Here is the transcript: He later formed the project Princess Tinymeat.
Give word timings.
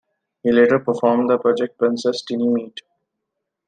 He 0.41 0.51
later 0.51 0.83
formed 0.83 1.29
the 1.29 1.37
project 1.37 1.77
Princess 1.77 2.23
Tinymeat. 2.23 2.79